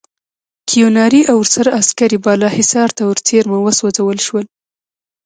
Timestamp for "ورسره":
1.43-1.69